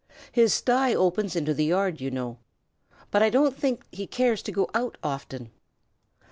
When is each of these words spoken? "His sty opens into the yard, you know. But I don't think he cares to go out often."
"His 0.31 0.51
sty 0.51 0.95
opens 0.95 1.35
into 1.35 1.53
the 1.53 1.65
yard, 1.65 2.01
you 2.01 2.09
know. 2.09 2.39
But 3.11 3.21
I 3.21 3.29
don't 3.29 3.55
think 3.55 3.83
he 3.91 4.07
cares 4.07 4.41
to 4.41 4.51
go 4.51 4.67
out 4.73 4.97
often." 5.03 5.51